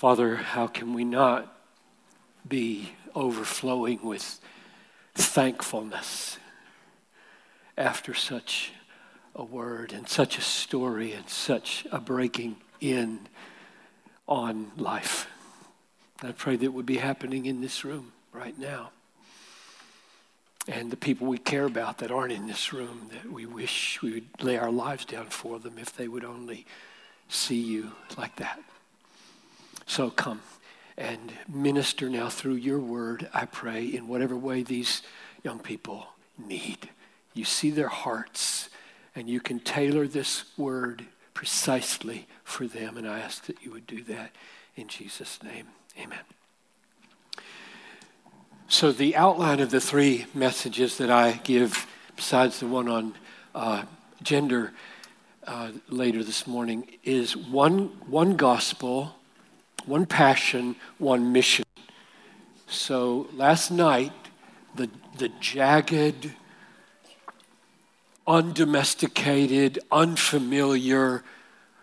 [0.00, 1.54] Father, how can we not
[2.48, 4.40] be overflowing with
[5.14, 6.38] thankfulness
[7.76, 8.72] after such
[9.34, 13.28] a word and such a story and such a breaking in
[14.26, 15.28] on life?
[16.22, 18.92] I pray that would be happening in this room right now.
[20.66, 24.12] And the people we care about that aren't in this room, that we wish we
[24.12, 26.64] would lay our lives down for them if they would only
[27.28, 28.62] see you like that.
[29.90, 30.40] So come
[30.96, 35.02] and minister now through your word, I pray, in whatever way these
[35.42, 36.06] young people
[36.38, 36.90] need.
[37.34, 38.68] You see their hearts,
[39.16, 42.96] and you can tailor this word precisely for them.
[42.98, 44.30] And I ask that you would do that
[44.76, 45.66] in Jesus' name.
[46.00, 46.20] Amen.
[48.68, 53.14] So, the outline of the three messages that I give, besides the one on
[53.56, 53.82] uh,
[54.22, 54.72] gender
[55.48, 59.16] uh, later this morning, is one, one gospel,
[59.86, 61.64] one passion, one mission.
[62.66, 64.12] So, last night,
[64.74, 66.32] the, the jagged,
[68.26, 71.24] undomesticated, unfamiliar,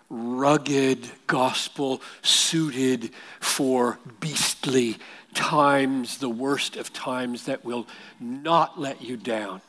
[0.09, 4.98] rugged gospel suited for beastly
[5.34, 7.88] times, the worst of times that will
[8.20, 9.61] not let you down.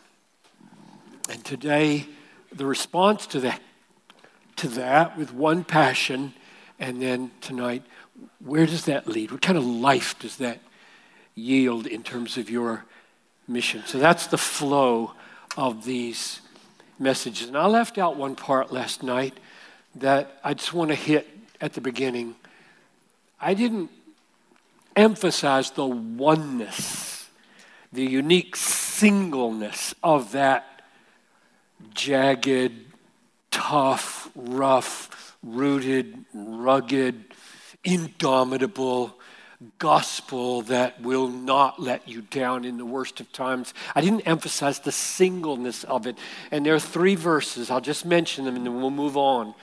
[1.28, 2.06] And today,
[2.52, 3.60] the response to that,
[4.56, 6.32] to that with one passion,
[6.78, 7.82] and then tonight,
[8.44, 9.32] where does that lead?
[9.32, 10.60] What kind of life does that
[11.34, 12.84] yield in terms of your
[13.46, 13.82] mission?
[13.86, 15.12] So that's the flow
[15.56, 16.40] of these
[16.98, 17.48] messages.
[17.48, 19.38] And I left out one part last night
[19.96, 21.28] that I just want to hit
[21.60, 22.36] at the beginning.
[23.40, 23.90] I didn't
[24.94, 27.28] emphasize the oneness,
[27.92, 30.82] the unique singleness of that
[31.94, 32.72] jagged,
[33.50, 35.17] tough, rough,
[35.54, 37.24] rooted, rugged,
[37.84, 39.18] indomitable
[39.78, 43.74] gospel that will not let you down in the worst of times.
[43.94, 46.16] I didn't emphasize the singleness of it.
[46.50, 47.70] And there are three verses.
[47.70, 49.54] I'll just mention them and then we'll move on.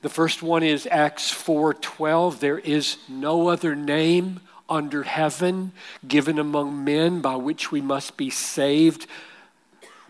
[0.00, 2.40] The first one is Acts 4:12.
[2.40, 5.72] There is no other name under heaven
[6.06, 9.06] given among men by which we must be saved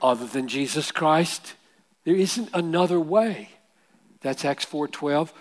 [0.00, 1.54] other than Jesus Christ.
[2.04, 3.50] There isn't another way.
[4.22, 5.33] That's Acts 4:12.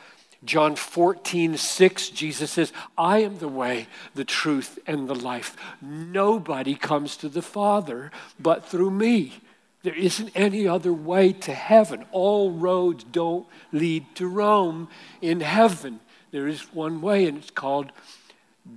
[0.44, 5.56] John 14, 6, Jesus says, I am the way, the truth, and the life.
[5.82, 9.40] Nobody comes to the Father but through me.
[9.84, 12.06] There isn't any other way to heaven.
[12.12, 14.90] All roads don't lead to Rome
[15.22, 16.00] in heaven.
[16.32, 17.92] There is one way, and it's called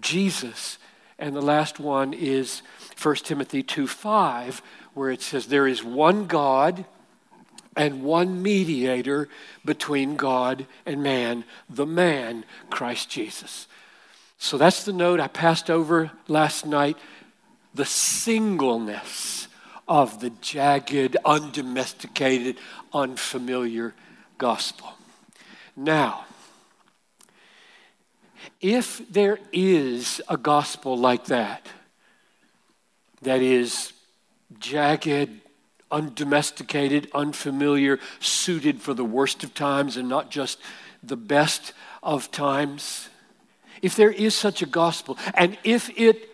[0.01, 0.79] Jesus.
[1.19, 2.63] And the last one is
[3.01, 4.63] 1 Timothy 2 5,
[4.95, 6.85] where it says, There is one God
[7.77, 9.29] and one mediator
[9.65, 13.67] between God and man, the man, Christ Jesus.
[14.39, 16.99] So that's the note I passed over last night
[17.75, 19.49] the singleness
[19.89, 22.57] of the jagged, undomesticated,
[22.93, 23.95] unfamiliar
[24.39, 24.95] gospel.
[25.77, 26.25] Now,
[28.61, 31.67] if there is a gospel like that,
[33.23, 33.93] that is
[34.59, 35.41] jagged,
[35.95, 40.59] undomesticated, unfamiliar, suited for the worst of times and not just
[41.03, 41.73] the best
[42.03, 43.09] of times,
[43.81, 46.31] if there is such a gospel, and if it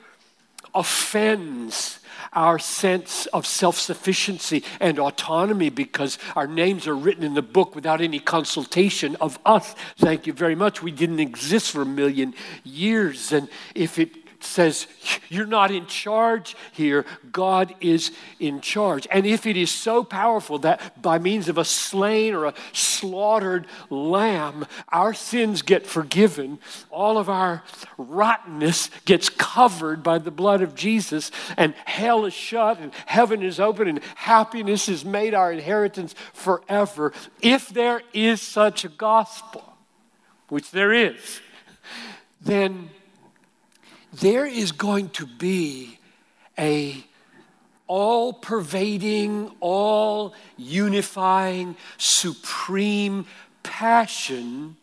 [0.74, 2.00] offends
[2.32, 7.74] our sense of self sufficiency and autonomy because our names are written in the book
[7.74, 9.74] without any consultation of us.
[9.96, 10.82] Thank you very much.
[10.82, 13.32] We didn't exist for a million years.
[13.32, 14.86] And if it says,
[15.28, 17.04] You're not in charge here.
[17.32, 19.06] God is in charge.
[19.10, 23.66] And if it is so powerful that by means of a slain or a slaughtered
[23.88, 26.58] lamb, our sins get forgiven,
[26.90, 27.62] all of our
[27.98, 33.60] rottenness gets covered by the blood of Jesus, and hell is shut, and heaven is
[33.60, 39.76] open, and happiness is made our inheritance forever, if there is such a gospel,
[40.48, 41.40] which there is,
[42.40, 42.90] then
[44.12, 45.98] there is going to be
[46.58, 47.04] a
[47.86, 53.26] all pervading, all unifying, supreme
[53.64, 54.76] passion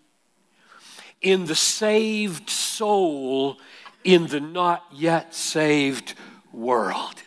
[1.22, 3.58] in the saved soul
[4.04, 6.16] in the not yet saved
[6.52, 7.24] world.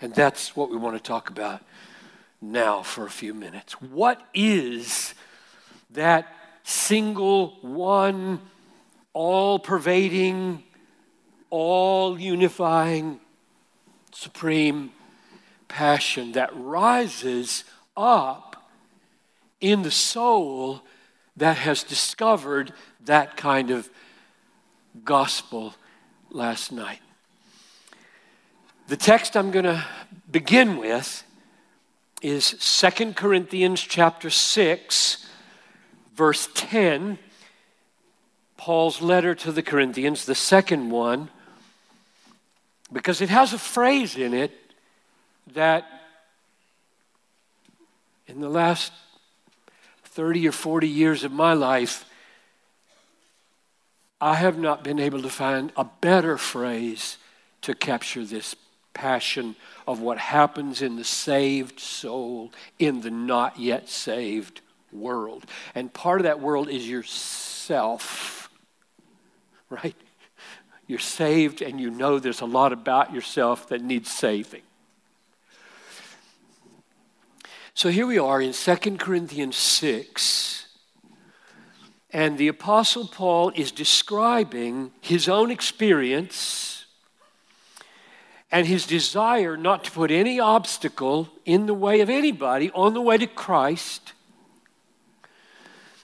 [0.00, 1.62] And that's what we want to talk about
[2.40, 3.80] now for a few minutes.
[3.80, 5.14] What is
[5.90, 6.26] that
[6.64, 8.40] single, one,
[9.12, 10.62] all pervading,
[11.50, 13.20] all unifying,
[14.12, 14.90] supreme
[15.68, 17.64] passion that rises
[17.96, 18.70] up
[19.60, 20.82] in the soul
[21.36, 22.72] that has discovered
[23.04, 23.88] that kind of
[25.04, 25.74] gospel
[26.30, 27.00] last night.
[28.88, 29.84] The text I'm going to
[30.30, 31.24] begin with
[32.22, 35.26] is 2 Corinthians chapter 6
[36.14, 37.18] verse 10
[38.56, 41.30] Paul's letter to the Corinthians the second one
[42.92, 44.52] because it has a phrase in it
[45.54, 45.84] that
[48.26, 48.92] in the last
[50.04, 52.04] 30 or 40 years of my life
[54.20, 57.18] I have not been able to find a better phrase
[57.62, 58.56] to capture this
[58.94, 59.56] passion
[59.86, 65.44] of what happens in the saved soul in the not yet saved world.
[65.74, 68.48] And part of that world is yourself,
[69.70, 69.96] right?
[70.86, 74.62] You're saved and you know there's a lot about yourself that needs saving.
[77.74, 80.66] So here we are in 2 Corinthians 6.
[82.10, 86.86] And the Apostle Paul is describing his own experience
[88.50, 93.00] and his desire not to put any obstacle in the way of anybody on the
[93.00, 94.12] way to Christ.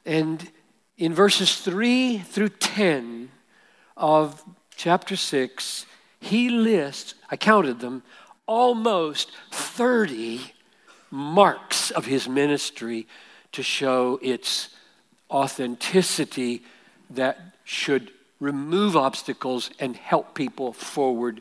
[0.05, 0.51] And
[0.99, 3.31] in verses 3 through 10
[3.97, 4.45] of
[4.77, 5.87] chapter 6,
[6.21, 8.03] he lists, I counted them,
[8.47, 10.41] almost 30
[11.11, 13.07] marks of his ministry
[13.53, 14.71] to show its
[15.31, 16.63] authenticity
[17.11, 18.11] that should
[18.41, 21.41] remove obstacles and help people forward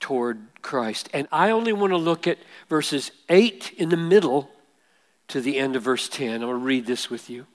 [0.00, 1.08] toward Christ.
[1.12, 4.50] And I only want to look at verses 8 in the middle
[5.28, 6.42] to the end of verse 10.
[6.42, 7.46] I'll read this with you.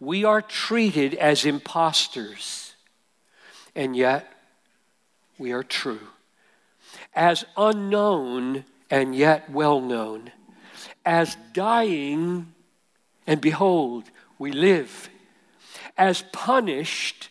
[0.00, 2.74] We are treated as impostors,
[3.74, 4.30] and yet
[5.38, 6.08] we are true.
[7.14, 10.30] As unknown, and yet well known.
[11.04, 12.54] As dying,
[13.26, 14.04] and behold,
[14.38, 15.08] we live.
[15.96, 17.28] As punished,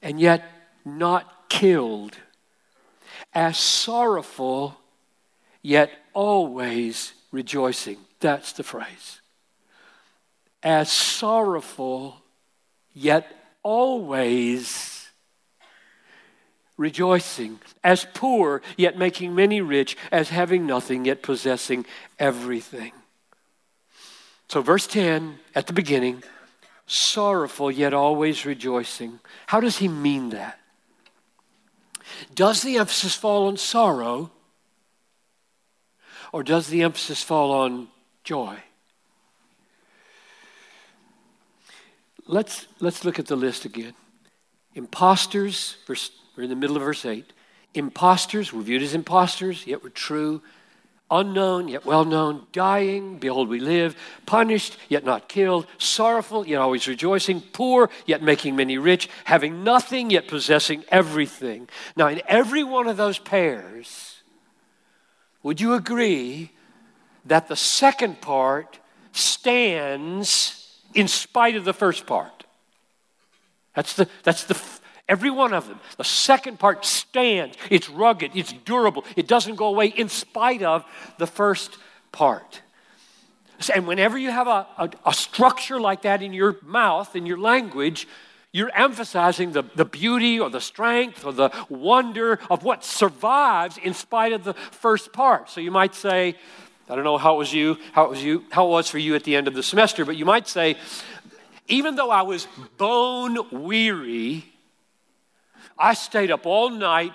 [0.00, 0.44] and yet
[0.84, 2.16] not killed
[3.34, 4.78] as sorrowful,
[5.62, 7.98] yet always rejoicing.
[8.20, 9.20] That's the phrase.
[10.62, 12.22] As sorrowful,
[12.92, 13.26] yet
[13.62, 14.66] always
[16.76, 17.60] rejoicing.
[17.82, 19.96] As poor, yet making many rich.
[20.10, 21.86] As having nothing, yet possessing
[22.18, 22.92] everything.
[24.48, 26.22] So, verse 10 at the beginning
[26.86, 29.18] sorrowful, yet always rejoicing.
[29.46, 30.58] How does he mean that?
[32.34, 34.30] Does the emphasis fall on sorrow
[36.32, 37.88] or does the emphasis fall on
[38.24, 38.56] joy?
[42.26, 43.94] Let's, let's look at the list again.
[44.74, 47.32] Imposters, verse, we're in the middle of verse 8.
[47.74, 50.42] Imposters, we're viewed as imposters, yet we're true
[51.12, 53.94] unknown yet well known, dying, behold, we live,
[54.26, 60.10] punished yet not killed, sorrowful yet always rejoicing, poor yet making many rich, having nothing
[60.10, 61.68] yet possessing everything.
[61.94, 64.22] Now, in every one of those pairs,
[65.42, 66.50] would you agree
[67.26, 68.78] that the second part
[69.12, 72.44] stands in spite of the first part?
[73.74, 74.60] That's the, that's the,
[75.08, 75.80] Every one of them.
[75.96, 77.56] The second part stands.
[77.70, 78.32] It's rugged.
[78.34, 79.04] It's durable.
[79.16, 80.84] It doesn't go away in spite of
[81.18, 81.76] the first
[82.12, 82.62] part.
[83.74, 87.38] And whenever you have a, a, a structure like that in your mouth, in your
[87.38, 88.08] language,
[88.52, 93.94] you're emphasizing the, the beauty or the strength or the wonder of what survives in
[93.94, 95.48] spite of the first part.
[95.48, 96.36] So you might say,
[96.88, 98.98] I don't know how it was you, how it was you, how it was for
[98.98, 100.76] you at the end of the semester, but you might say,
[101.68, 104.51] even though I was bone weary
[105.82, 107.12] I stayed up all night,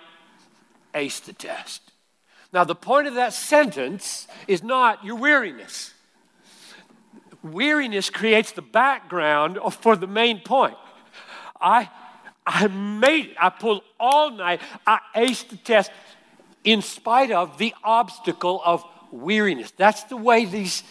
[0.94, 1.82] aced the test.
[2.52, 5.94] Now, the point of that sentence is not your weariness.
[7.42, 10.76] Weariness creates the background for the main point.
[11.62, 11.90] I,
[12.46, 13.38] I made it.
[13.40, 14.60] I pulled all night.
[14.86, 15.90] I aced the test
[16.66, 19.72] in spite of the obstacle of weariness.
[19.72, 20.84] That's the way these,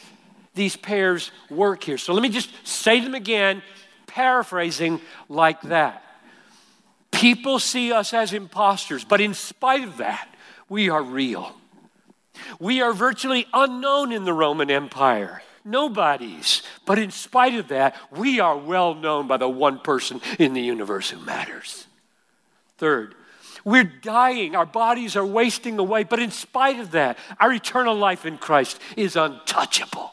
[0.54, 1.98] these pairs work here.
[1.98, 3.60] So let me just say them again,
[4.06, 6.05] paraphrasing like that.
[7.16, 10.28] People see us as imposters, but in spite of that,
[10.68, 11.56] we are real.
[12.60, 15.42] We are virtually unknown in the Roman Empire.
[15.64, 16.62] Nobodies.
[16.84, 20.62] But in spite of that, we are well known by the one person in the
[20.62, 21.86] universe who matters.
[22.78, 23.14] Third,
[23.64, 24.54] we're dying.
[24.54, 26.04] Our bodies are wasting away.
[26.04, 30.12] But in spite of that, our eternal life in Christ is untouchable.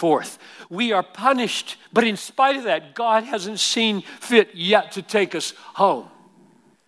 [0.00, 0.38] Fourth,
[0.70, 5.34] we are punished, but in spite of that, God hasn't seen fit yet to take
[5.34, 6.08] us home.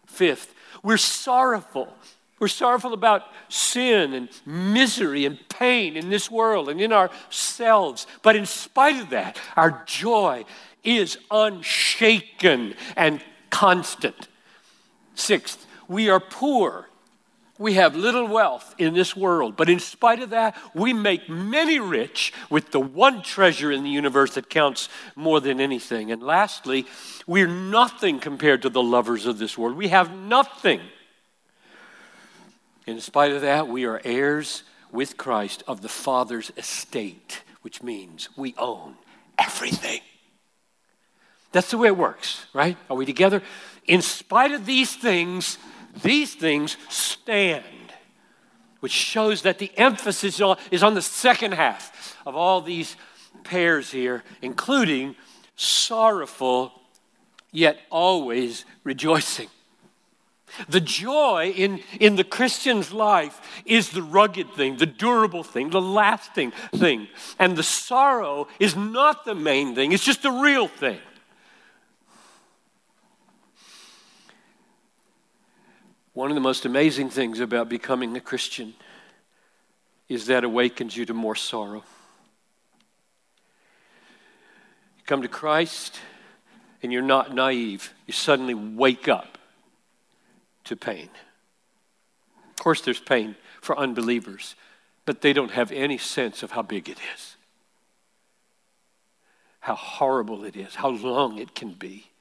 [0.06, 1.92] Fifth, we're sorrowful.
[2.40, 8.06] We're sorrowful about sin and misery and pain in this world and in ourselves.
[8.22, 10.46] But in spite of that, our joy
[10.82, 14.26] is unshaken and constant.
[15.14, 16.88] Sixth, we are poor.
[17.58, 21.78] We have little wealth in this world, but in spite of that, we make many
[21.78, 26.10] rich with the one treasure in the universe that counts more than anything.
[26.10, 26.86] And lastly,
[27.26, 29.76] we're nothing compared to the lovers of this world.
[29.76, 30.80] We have nothing.
[32.86, 38.28] In spite of that, we are heirs with Christ of the Father's estate, which means
[38.36, 38.96] we own
[39.38, 40.00] everything.
[41.52, 42.78] That's the way it works, right?
[42.88, 43.42] Are we together?
[43.86, 45.58] In spite of these things,
[46.02, 47.64] these things stand,
[48.80, 52.96] which shows that the emphasis is on the second half of all these
[53.44, 55.14] pairs here, including
[55.56, 56.72] sorrowful
[57.50, 59.48] yet always rejoicing.
[60.68, 65.80] The joy in, in the Christian's life is the rugged thing, the durable thing, the
[65.80, 67.08] lasting thing.
[67.38, 70.98] And the sorrow is not the main thing, it's just the real thing.
[76.14, 78.74] One of the most amazing things about becoming a Christian
[80.08, 81.84] is that awakens you to more sorrow.
[84.98, 85.98] You come to Christ
[86.82, 87.94] and you're not naive.
[88.06, 89.38] You suddenly wake up
[90.64, 91.08] to pain.
[92.50, 94.54] Of course, there's pain for unbelievers,
[95.06, 97.36] but they don't have any sense of how big it is,
[99.60, 102.11] how horrible it is, how long it can be.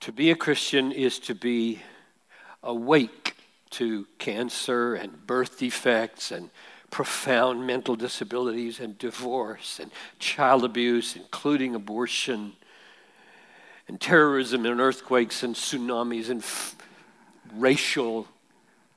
[0.00, 1.80] To be a Christian is to be
[2.62, 3.34] awake
[3.70, 6.50] to cancer and birth defects and
[6.90, 12.52] profound mental disabilities and divorce and child abuse, including abortion
[13.88, 16.76] and terrorism and earthquakes and tsunamis and f-
[17.54, 18.26] racial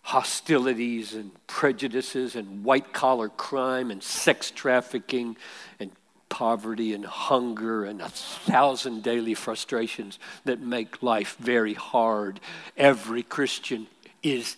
[0.04, 5.38] hostilities and prejudices and white collar crime and sex trafficking
[5.80, 5.92] and
[6.32, 12.40] poverty and hunger and a thousand daily frustrations that make life very hard.
[12.78, 13.86] Every Christian
[14.24, 14.56] is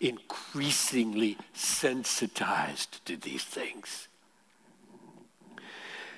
[0.00, 4.08] increasingly sensitized to these things.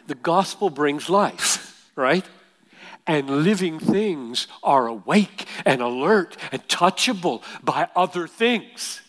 [0.07, 2.25] The gospel brings life, right?
[3.07, 9.01] And living things are awake and alert and touchable by other things.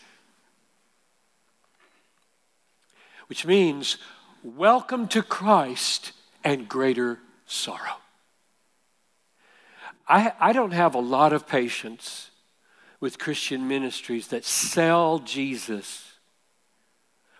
[3.28, 3.98] Which means
[4.42, 7.98] welcome to Christ and greater sorrow.
[10.08, 12.30] I, I don't have a lot of patience
[13.00, 16.14] with Christian ministries that sell Jesus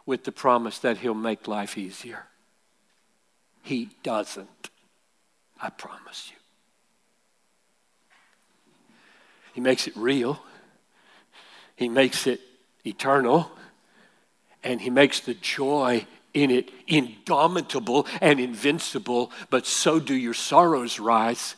[0.07, 2.27] with the promise that he'll make life easier.
[3.63, 4.71] He doesn't.
[5.61, 6.37] I promise you.
[9.53, 10.43] He makes it real,
[11.77, 12.41] He makes it
[12.85, 13.51] eternal,
[14.63, 21.01] and He makes the joy in it indomitable and invincible, but so do your sorrows
[21.01, 21.57] rise.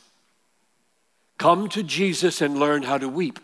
[1.39, 3.39] Come to Jesus and learn how to weep.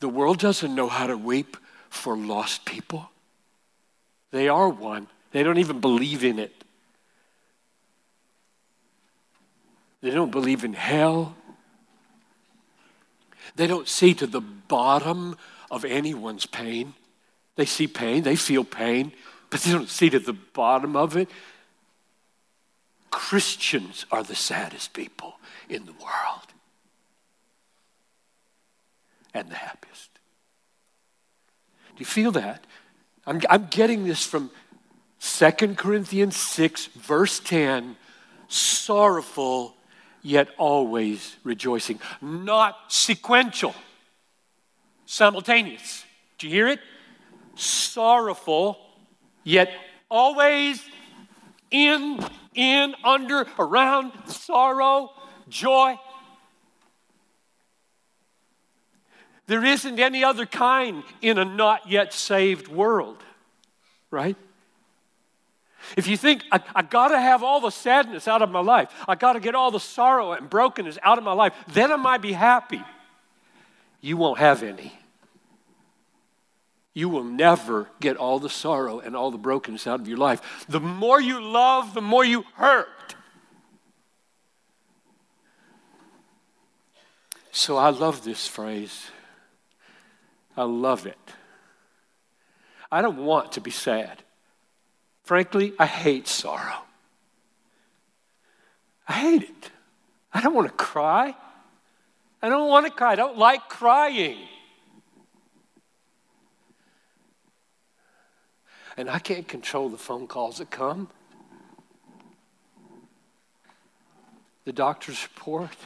[0.00, 1.56] The world doesn't know how to weep
[1.88, 3.10] for lost people.
[4.30, 6.52] They are one, they don't even believe in it.
[10.00, 11.36] They don't believe in hell.
[13.54, 15.36] They don't see to the bottom
[15.70, 16.94] of anyone's pain.
[17.54, 19.12] They see pain, they feel pain,
[19.52, 21.28] but they don't see to the bottom of it.
[23.10, 25.34] Christians are the saddest people
[25.68, 26.46] in the world
[29.34, 30.08] and the happiest.
[31.94, 32.64] Do you feel that?
[33.26, 34.50] I'm, I'm getting this from
[35.20, 37.96] 2 Corinthians 6, verse 10
[38.48, 39.74] sorrowful,
[40.22, 42.00] yet always rejoicing.
[42.22, 43.74] Not sequential,
[45.04, 46.04] simultaneous.
[46.38, 46.80] Do you hear it?
[47.54, 48.78] Sorrowful,
[49.44, 49.72] yet
[50.10, 50.82] always
[51.70, 55.10] in, in, under, around, sorrow,
[55.48, 55.98] joy.
[59.46, 63.22] There isn't any other kind in a not yet saved world,
[64.10, 64.36] right?
[65.96, 68.92] If you think, I, I got to have all the sadness out of my life,
[69.08, 71.96] I got to get all the sorrow and brokenness out of my life, then I
[71.96, 72.82] might be happy.
[74.00, 74.92] You won't have any
[76.94, 80.66] you will never get all the sorrow and all the brokenness out of your life.
[80.68, 82.88] The more you love, the more you hurt.
[87.50, 89.10] So I love this phrase.
[90.56, 91.18] I love it.
[92.90, 94.22] I don't want to be sad.
[95.22, 96.82] Frankly, I hate sorrow.
[99.08, 99.70] I hate it.
[100.32, 101.34] I don't want to cry.
[102.42, 103.12] I don't want to cry.
[103.12, 104.38] I don't like crying.
[108.96, 111.08] And I can't control the phone calls that come.
[114.64, 115.76] The doctor's report,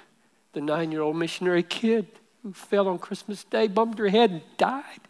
[0.52, 2.06] the nine year old missionary kid
[2.42, 5.00] who fell on Christmas Day, bumped her head, and died.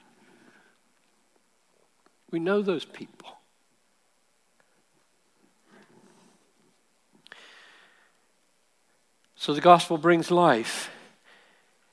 [2.31, 3.29] We know those people.
[9.37, 10.91] So the gospel brings life,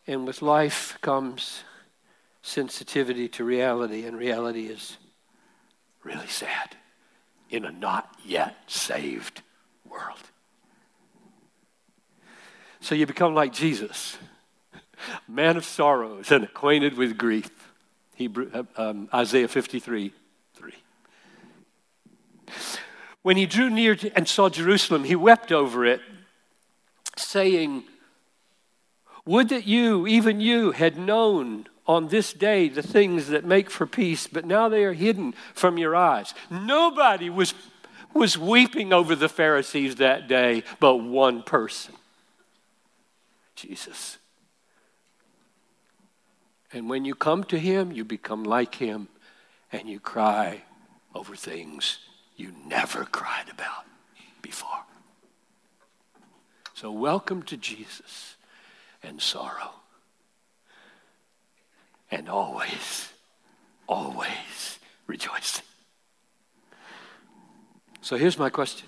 [0.07, 1.63] and with life comes
[2.41, 4.98] sensitivity to reality, and reality is
[6.03, 6.75] really sad
[7.50, 9.41] in a not yet saved
[9.89, 10.19] world.
[12.79, 14.17] So you become like Jesus,
[15.27, 17.50] man of sorrows and acquainted with grief.
[18.15, 20.13] Hebrew, uh, um, Isaiah 53
[20.55, 20.74] 3.
[23.22, 26.01] When he drew near and saw Jerusalem, he wept over it,
[27.15, 27.83] saying,
[29.25, 33.85] Would that you, even you, had known on this day the things that make for
[33.85, 36.33] peace, but now they are hidden from your eyes.
[36.49, 37.53] Nobody was,
[38.13, 41.95] was weeping over the Pharisees that day but one person.
[43.55, 44.17] Jesus.
[46.71, 49.07] And when you come to Him, you become like Him
[49.71, 50.63] and you cry
[51.13, 51.99] over things
[52.35, 53.85] you never cried about
[54.41, 54.69] before.
[56.73, 58.35] So, welcome to Jesus
[59.03, 59.82] and sorrow.
[62.13, 63.10] And always,
[63.88, 64.77] always
[65.08, 65.65] rejoicing.
[68.01, 68.88] So, here's my question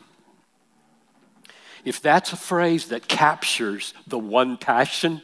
[1.84, 5.24] if that's a phrase that captures the one passion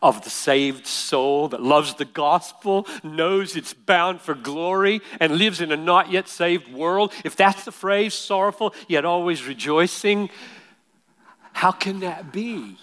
[0.00, 5.60] of the saved soul that loves the gospel, knows it's bound for glory, and lives
[5.60, 10.30] in a not yet saved world, if that's the phrase, sorrowful yet always rejoicing,
[11.52, 12.76] how can that be?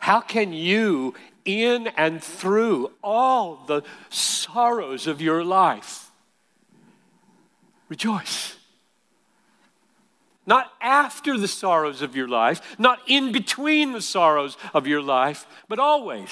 [0.00, 6.10] How can you, in and through all the sorrows of your life,
[7.88, 8.56] rejoice?
[10.46, 15.46] Not after the sorrows of your life, not in between the sorrows of your life,
[15.68, 16.30] but always.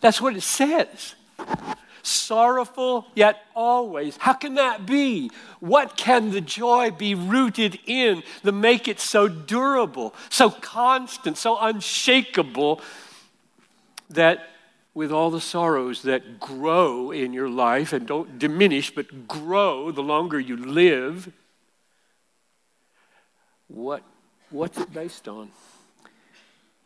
[0.00, 1.14] That's what it says.
[2.02, 4.16] Sorrowful, yet always.
[4.16, 5.30] How can that be?
[5.60, 11.58] What can the joy be rooted in that make it so durable, so constant, so
[11.58, 12.80] unshakable
[14.10, 14.48] that
[14.94, 20.02] with all the sorrows that grow in your life and don't diminish but grow the
[20.02, 21.32] longer you live,
[23.68, 24.02] what,
[24.50, 25.50] what's it based on?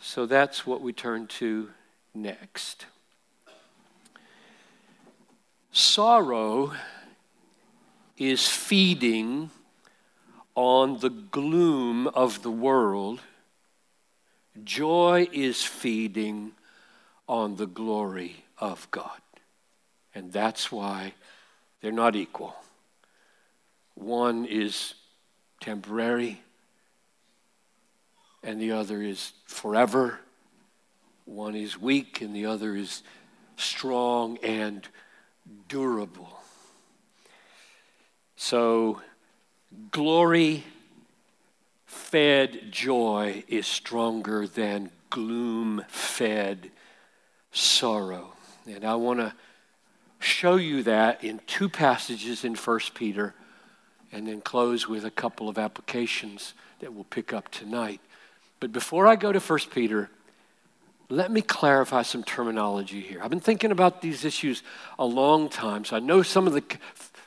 [0.00, 1.70] So that's what we turn to
[2.12, 2.86] next.
[5.70, 6.72] Sorrow
[8.18, 9.50] is feeding
[10.54, 13.20] on the gloom of the world.
[14.64, 16.52] Joy is feeding
[17.32, 19.22] on the glory of God.
[20.14, 21.14] And that's why
[21.80, 22.54] they're not equal.
[23.94, 24.92] One is
[25.58, 26.42] temporary,
[28.42, 30.18] and the other is forever.
[31.24, 33.02] One is weak and the other is
[33.56, 34.86] strong and
[35.68, 36.38] durable.
[38.36, 39.00] So,
[39.90, 40.64] glory
[41.86, 46.70] fed joy is stronger than gloom fed
[47.52, 48.32] sorrow.
[48.66, 49.32] And I want to
[50.18, 53.34] show you that in two passages in 1 Peter
[54.10, 58.00] and then close with a couple of applications that we'll pick up tonight.
[58.60, 60.10] But before I go to 1 Peter,
[61.08, 63.20] let me clarify some terminology here.
[63.22, 64.62] I've been thinking about these issues
[64.98, 66.62] a long time, so I know some of the,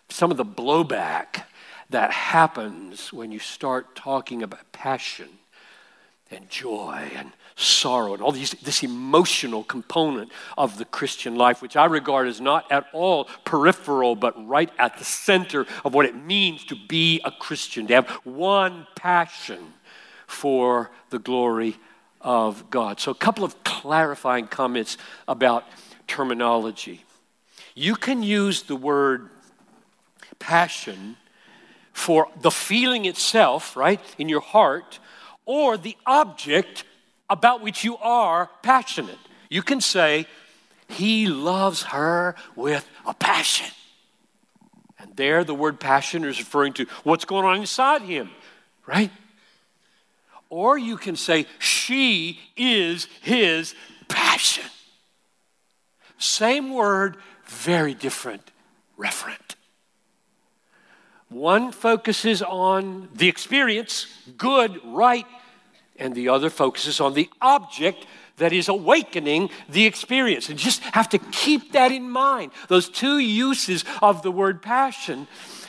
[0.09, 1.43] some of the blowback
[1.89, 5.29] that happens when you start talking about passion
[6.35, 11.77] and joy and sorrow and all these, this emotional component of the Christian life, which
[11.77, 16.15] I regard as not at all peripheral, but right at the center of what it
[16.15, 19.73] means to be a Christian, to have one passion
[20.27, 21.77] for the glory
[22.19, 22.99] of God.
[22.99, 25.63] So, a couple of clarifying comments about
[26.07, 27.05] terminology.
[27.73, 29.29] You can use the word
[30.39, 31.17] passion
[31.93, 34.99] for the feeling itself, right, in your heart,
[35.45, 36.83] or the object
[37.29, 39.17] about which you are passionate.
[39.49, 40.27] You can say,
[40.87, 43.67] He loves her with a passion.
[44.99, 48.29] And there, the word passion is referring to what's going on inside him,
[48.85, 49.11] right?
[50.49, 53.75] Or you can say, She is his
[54.07, 54.65] passion.
[56.17, 58.51] Same word, very different
[58.97, 59.55] referent.
[61.35, 65.25] One focuses on the experience, good, right,
[65.97, 70.47] and the other focuses on the object that is awakening the experience.
[70.47, 72.53] And just have to keep that in mind.
[72.69, 75.27] Those two uses of the word passion,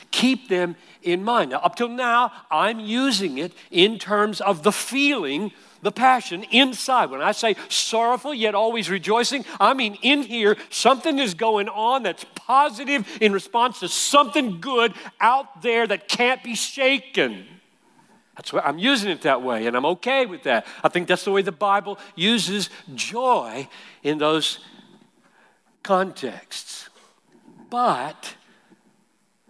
[0.09, 1.51] keep them in mind.
[1.51, 5.51] Now, up till now, I'm using it in terms of the feeling,
[5.87, 7.09] the passion inside.
[7.09, 12.03] When I say sorrowful yet always rejoicing, I mean in here, something is going on
[12.03, 17.45] that's positive in response to something good out there that can't be shaken.
[18.35, 20.67] That's why I'm using it that way, and I'm okay with that.
[20.83, 23.69] I think that's the way the Bible uses joy
[24.03, 24.59] in those
[25.83, 26.89] contexts.
[27.69, 28.35] But,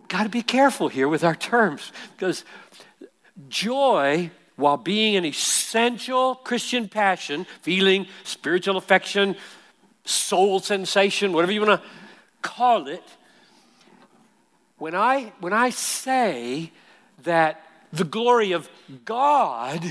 [0.08, 2.46] got to be careful here with our terms because
[3.50, 9.36] joy while being an essential Christian passion, feeling, spiritual affection,
[10.04, 11.88] soul sensation, whatever you want to
[12.42, 13.04] call it,
[14.78, 16.72] when I, when I say
[17.24, 18.70] that the glory of
[19.06, 19.84] God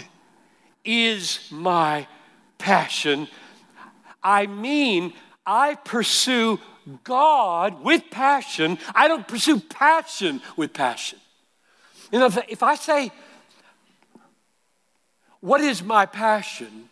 [0.85, 2.07] is my
[2.59, 3.29] passion,
[4.23, 5.13] I mean
[5.47, 6.61] I pursue
[7.05, 8.79] God with passion.
[8.95, 11.19] I don't pursue passion with passion.
[12.13, 13.11] You know, if I say,
[15.47, 16.89] what is my passion?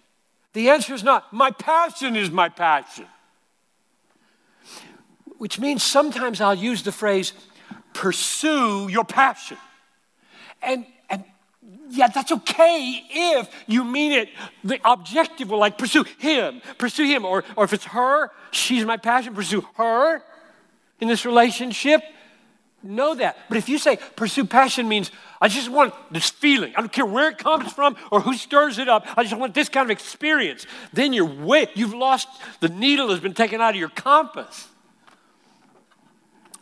[0.53, 3.07] The answer is not, my passion is my passion.
[5.39, 7.33] Which means sometimes I'll use the phrase,
[7.95, 9.57] pursue your passion.
[10.63, 11.25] And, and
[11.91, 14.29] yeah, that's okay if you mean it
[14.63, 17.25] the objective will like pursue him, pursue him.
[17.25, 20.23] Or, or if it's her, she's my passion, pursue her
[21.01, 22.03] in this relationship
[22.85, 23.37] know that.
[23.49, 27.07] But if you say pursue passion means I just want this feeling, I don't care
[27.07, 29.91] where it comes from or who stirs it up, I just want this kind of
[29.91, 32.29] experience, then you're way, you've lost,
[32.61, 34.69] the needle has been taken out of your compass.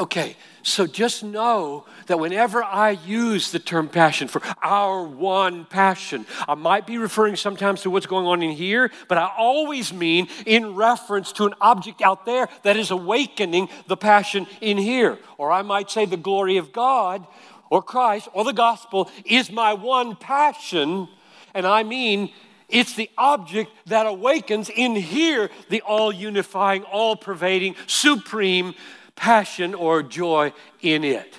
[0.01, 6.25] Okay, so just know that whenever I use the term passion for our one passion,
[6.49, 10.29] I might be referring sometimes to what's going on in here, but I always mean
[10.47, 15.19] in reference to an object out there that is awakening the passion in here.
[15.37, 17.27] Or I might say the glory of God
[17.71, 21.09] or Christ or the gospel is my one passion,
[21.55, 22.33] and I mean
[22.69, 28.75] it's the object that awakens in here the all unifying, all pervading, supreme
[29.23, 31.33] passion or joy in it.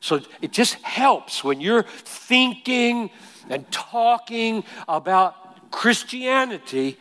[0.00, 3.08] So it just helps when you're thinking
[3.48, 6.98] and talking about Christianity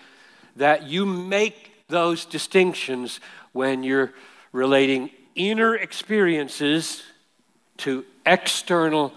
[0.56, 3.20] that you make those distinctions
[3.52, 4.14] when you're
[4.54, 7.04] relating inner experiences
[7.80, 9.14] to external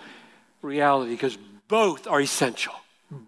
[0.62, 2.74] reality because both are essential.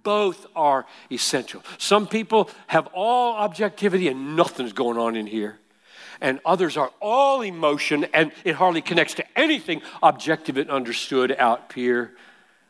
[0.03, 1.62] Both are essential.
[1.79, 5.61] Some people have all objectivity and nothing's going on in here
[6.20, 11.72] and others are all emotion, and it hardly connects to anything objective and understood out
[11.74, 12.12] here.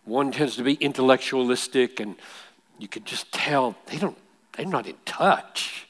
[0.04, 2.16] One tends to be intellectualistic, and
[2.78, 4.18] you could just tell they don't,
[4.56, 5.86] they're not in touch.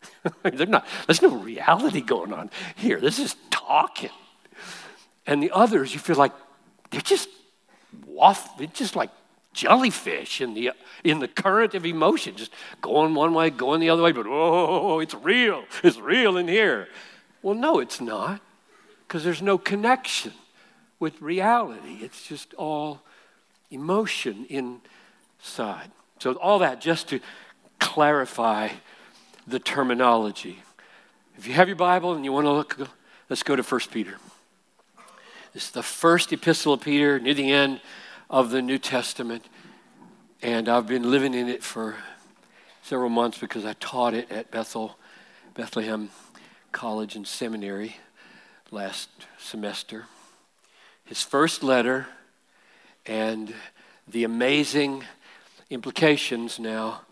[0.42, 3.00] they're not, there's no reality going on here.
[3.00, 4.10] This is talking.
[5.26, 6.32] And the others, you feel like
[6.90, 7.28] they're just
[8.06, 9.10] waft, they're just like
[9.58, 10.70] jellyfish in the,
[11.02, 15.00] in the current of emotion, just going one way, going the other way, but oh,
[15.00, 15.64] it's real.
[15.82, 16.88] It's real in here.
[17.42, 18.40] Well, no, it's not,
[19.06, 20.32] because there's no connection
[21.00, 21.98] with reality.
[22.00, 23.00] It's just all
[23.70, 25.90] emotion inside.
[26.20, 27.20] So, all that just to
[27.80, 28.70] clarify
[29.46, 30.60] the terminology.
[31.36, 32.76] If you have your Bible and you want to look,
[33.28, 34.18] let's go to 1 Peter.
[35.52, 37.80] This is the first epistle of Peter near the end
[38.30, 39.44] of the New Testament.
[40.42, 41.96] And I've been living in it for
[42.82, 44.98] several months because I taught it at Bethel,
[45.54, 46.10] Bethlehem
[46.72, 47.96] College and Seminary
[48.70, 50.06] last semester.
[51.04, 52.06] His first letter
[53.06, 53.54] and
[54.06, 55.04] the amazing
[55.70, 57.02] implications now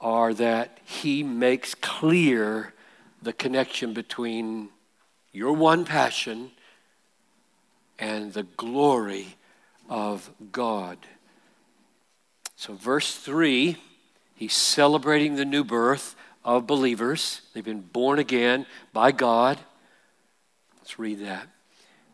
[0.00, 2.74] are that he makes clear
[3.22, 4.68] the connection between
[5.32, 6.50] your one passion
[7.98, 9.36] and the glory
[9.88, 10.98] of God.
[12.56, 13.76] So, verse 3,
[14.34, 17.42] he's celebrating the new birth of believers.
[17.52, 19.58] They've been born again by God.
[20.78, 21.48] Let's read that.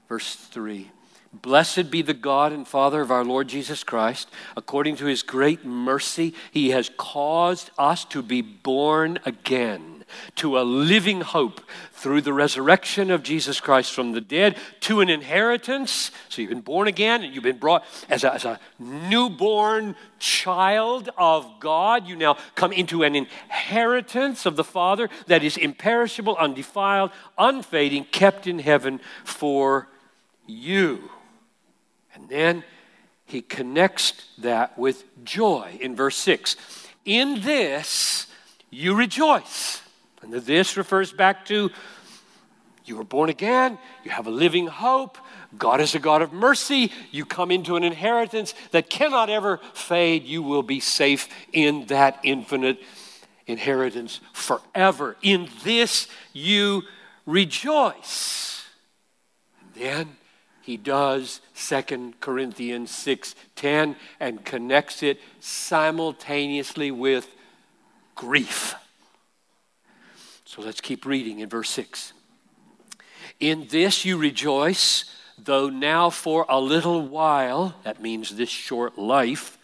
[0.08, 0.90] Verse 3.
[1.32, 4.28] Blessed be the God and Father of our Lord Jesus Christ.
[4.56, 9.91] According to his great mercy, he has caused us to be born again
[10.36, 11.60] to a living hope
[11.92, 16.10] through the resurrection of Jesus Christ from the dead to an inheritance.
[16.28, 21.10] So you've been born again and you've been brought as a, as a newborn child
[21.16, 22.06] of God.
[22.06, 28.46] You now come into an inheritance of the Father that is imperishable, undefiled, unfading, kept
[28.46, 29.88] in heaven for
[30.46, 31.10] you.
[32.14, 32.64] And then
[33.24, 36.56] he connects that with joy in verse 6.
[37.04, 38.26] In this
[38.70, 39.81] you rejoice.
[40.22, 41.70] And this refers back to
[42.84, 45.16] you were born again, you have a living hope,
[45.56, 46.90] God is a God of mercy.
[47.10, 50.24] You come into an inheritance that cannot ever fade.
[50.24, 52.78] You will be safe in that infinite
[53.46, 55.16] inheritance forever.
[55.22, 56.82] In this you
[57.26, 58.64] rejoice.
[59.60, 60.16] And then
[60.62, 67.28] he does 2 Corinthians 6:10 and connects it simultaneously with
[68.14, 68.74] grief.
[70.54, 72.12] So let's keep reading in verse 6.
[73.40, 75.06] In this you rejoice,
[75.38, 79.56] though now for a little while, that means this short life,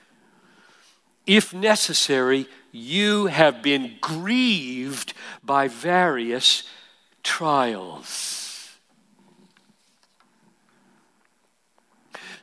[1.26, 5.12] if necessary, you have been grieved
[5.44, 6.62] by various
[7.22, 8.47] trials.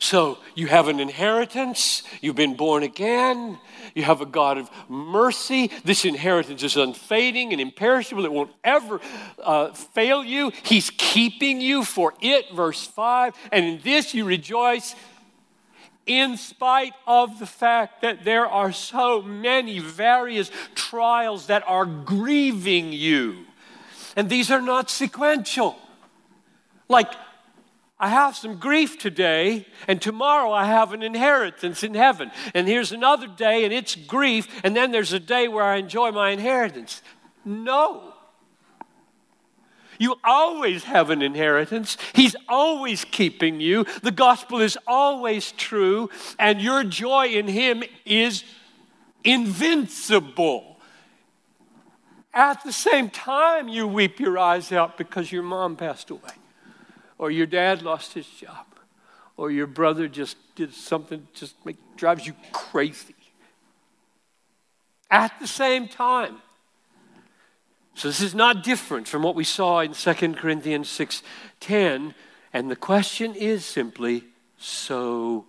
[0.06, 3.58] So you have an inheritance, you've been born again,
[3.96, 5.72] you have a God of mercy.
[5.84, 9.02] This inheritance is unfading and imperishable, it won't ever
[9.42, 10.52] uh, fail you.
[10.62, 13.34] He's keeping you for it, verse 5.
[13.52, 14.94] And in this you rejoice
[16.06, 22.94] in spite of the fact that there are so many various trials that are grieving
[22.94, 23.48] you.
[24.16, 25.76] And these are not sequential.
[26.88, 27.12] Like,
[27.98, 32.30] I have some grief today, and tomorrow I have an inheritance in heaven.
[32.54, 36.12] And here's another day, and it's grief, and then there's a day where I enjoy
[36.12, 37.02] my inheritance.
[37.46, 38.14] No.
[39.98, 41.98] You always have an inheritance.
[42.14, 43.86] He's always keeping you.
[44.04, 48.44] The gospel is always true, and your joy in Him is
[49.24, 50.80] invincible.
[52.34, 56.34] At the same time, you weep your eyes out because your mom passed away,
[57.18, 58.66] or your dad lost his job,
[59.38, 63.16] or your brother just did something just make, drives you crazy.
[65.10, 66.38] At the same time,
[67.94, 72.14] so this is not different from what we saw in 2 Corinthians 6:10,
[72.52, 74.24] and the question is simply,
[74.58, 75.46] so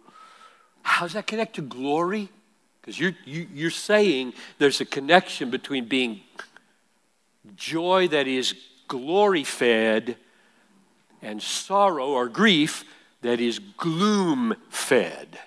[0.82, 2.28] how does that connect to glory?
[2.80, 6.20] Because you're, you, are you are saying there's a connection between being
[7.56, 8.54] joy that is
[8.86, 10.16] glory fed
[11.22, 12.84] and sorrow or grief
[13.22, 15.38] that is gloom fed.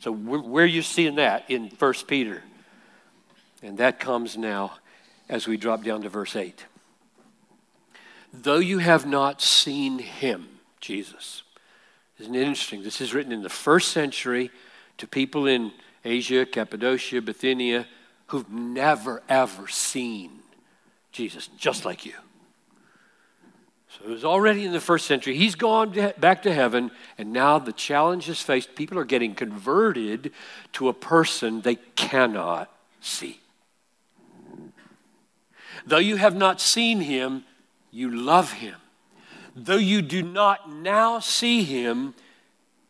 [0.00, 2.42] So where are you seeing that in 1 Peter?
[3.62, 4.72] And that comes now
[5.28, 6.64] as we drop down to verse 8.
[8.32, 10.48] Though you have not seen him,
[10.80, 11.42] Jesus.
[12.18, 12.82] Isn't it interesting?
[12.82, 14.50] This is written in the first century
[14.98, 15.72] to people in
[16.04, 17.86] Asia, Cappadocia, Bithynia,
[18.26, 20.40] who've never, ever seen
[21.12, 22.14] Jesus, just like you.
[23.90, 25.36] So it was already in the first century.
[25.36, 28.74] He's gone back to heaven, and now the challenge is faced.
[28.74, 30.32] People are getting converted
[30.74, 32.70] to a person they cannot
[33.00, 33.40] see.
[35.86, 37.44] Though you have not seen him,
[37.90, 38.76] you love him.
[39.56, 42.14] Though you do not now see him,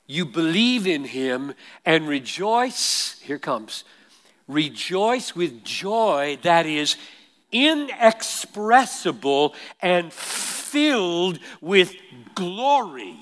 [0.06, 3.20] you believe in him and rejoice.
[3.20, 3.84] Here comes.
[4.48, 6.96] Rejoice with joy that is
[7.52, 11.94] inexpressible and filled with
[12.34, 13.16] glory.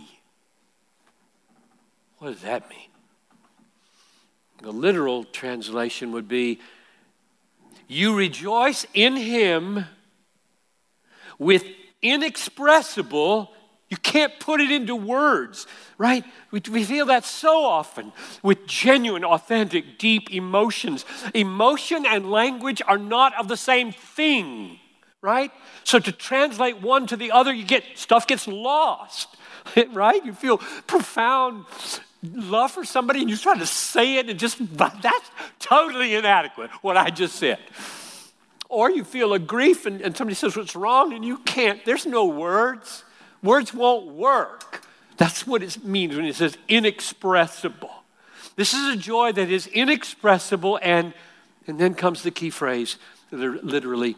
[2.18, 2.78] What does that mean?
[4.62, 6.60] The literal translation would be
[7.88, 9.84] you rejoice in him
[11.38, 11.64] with
[12.02, 13.52] inexpressible,
[13.88, 16.24] you can't put it into words, right?
[16.50, 21.04] We, we feel that so often with genuine, authentic, deep emotions.
[21.34, 24.80] Emotion and language are not of the same thing,
[25.22, 25.52] right?
[25.84, 29.28] So to translate one to the other, you get stuff gets lost,
[29.92, 30.24] right?
[30.24, 31.64] You feel profound
[32.34, 36.96] love for somebody and you try to say it and just, that's totally inadequate, what
[36.96, 37.60] I just said.
[38.68, 42.04] Or you feel a grief and, and somebody says what's wrong and you can't, there's
[42.04, 43.04] no words.
[43.42, 44.82] Words won't work.
[45.16, 47.90] That's what it means when it says inexpressible.
[48.56, 51.12] This is a joy that is inexpressible and,
[51.66, 52.96] and then comes the key phrase,
[53.30, 54.16] literally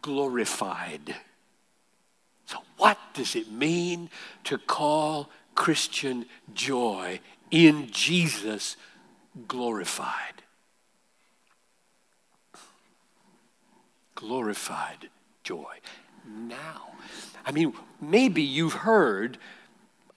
[0.00, 1.14] glorified.
[2.46, 4.10] So, what does it mean
[4.44, 8.76] to call Christian joy in Jesus
[9.46, 10.42] glorified.
[14.14, 15.10] Glorified
[15.44, 15.74] joy.
[16.26, 16.90] Now,
[17.44, 19.38] I mean, maybe you've heard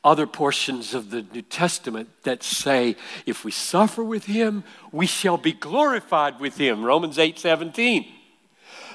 [0.04, 5.38] other portions of the New Testament that say, if we suffer with him, we shall
[5.38, 6.84] be glorified with him.
[6.84, 8.06] Romans 8 17.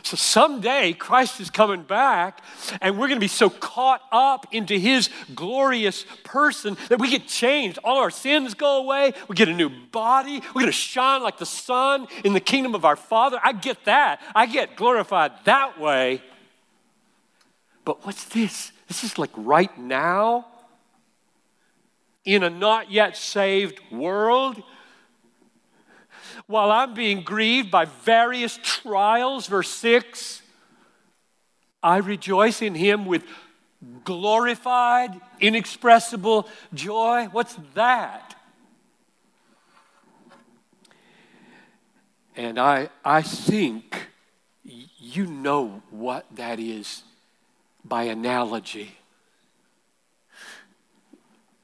[0.03, 2.43] So someday Christ is coming back,
[2.81, 7.27] and we're going to be so caught up into his glorious person that we get
[7.27, 7.79] changed.
[7.85, 9.13] All our sins go away.
[9.29, 10.41] We get a new body.
[10.55, 13.39] We're going to shine like the sun in the kingdom of our Father.
[13.43, 14.21] I get that.
[14.35, 16.23] I get glorified that way.
[17.85, 18.73] But what's this?
[18.89, 20.47] This is like right now.
[22.25, 24.63] in a not yet saved world,
[26.47, 30.43] while I'm being grieved by various trials, verse 6,
[31.83, 33.25] I rejoice in him with
[34.05, 37.29] glorified, inexpressible joy.
[37.33, 38.35] What's that?
[42.37, 44.09] And I, I think
[44.63, 47.03] you know what that is
[47.91, 48.97] by analogy.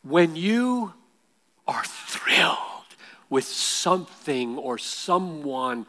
[0.02, 0.92] When you
[1.66, 2.58] are thrilled
[3.30, 5.86] with something or someone,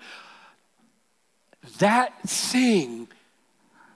[1.80, 3.10] that thing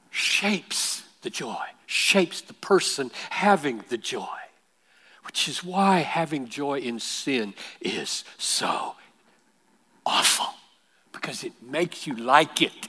[0.10, 4.28] shapes the joy, shapes the person having the joy,
[5.26, 8.96] which is why having joy in sin is so
[10.06, 10.54] awful
[11.12, 12.88] because it makes you like it.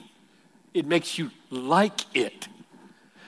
[0.73, 2.47] It makes you like it.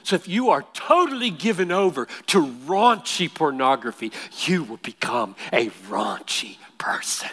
[0.06, 4.12] So if you are totally given over to raunchy pornography,
[4.46, 7.32] you will become a raunchy person.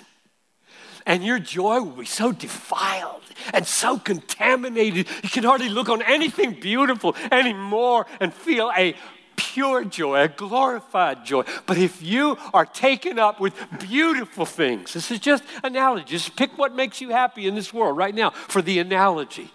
[1.04, 6.00] And your joy will be so defiled and so contaminated, you can hardly look on
[6.00, 8.94] anything beautiful anymore and feel a
[9.36, 11.44] pure joy, a glorified joy.
[11.66, 16.06] But if you are taken up with beautiful things, this is just analogy.
[16.06, 19.50] Just pick what makes you happy in this world right now for the analogy.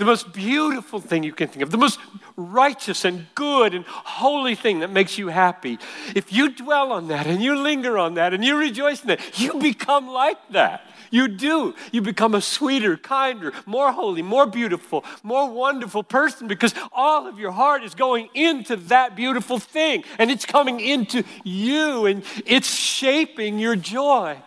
[0.00, 2.00] The most beautiful thing you can think of, the most
[2.34, 5.78] righteous and good and holy thing that makes you happy,
[6.16, 9.38] if you dwell on that and you linger on that and you rejoice in that,
[9.38, 10.86] you become like that.
[11.10, 11.74] You do.
[11.92, 17.38] You become a sweeter, kinder, more holy, more beautiful, more wonderful person because all of
[17.38, 22.72] your heart is going into that beautiful thing and it's coming into you and it's
[22.72, 24.38] shaping your joy.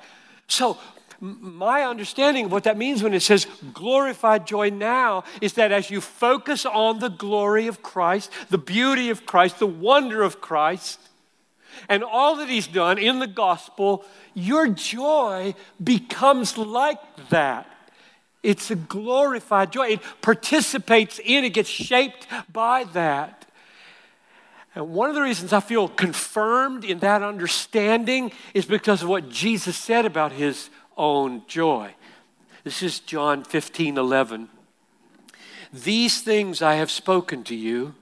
[0.48, 0.80] So,
[1.24, 5.90] my understanding of what that means when it says glorified joy now is that as
[5.90, 11.00] you focus on the glory of Christ, the beauty of Christ, the wonder of Christ,
[11.88, 17.68] and all that He's done in the gospel, your joy becomes like that.
[18.44, 19.92] It's a glorified joy.
[19.92, 23.46] It participates in, it gets shaped by that.
[24.76, 29.30] And one of the reasons I feel confirmed in that understanding is because of what
[29.30, 31.94] Jesus said about his own joy.
[32.64, 34.50] This is John 15 11.
[35.72, 37.96] These things I have spoken to you,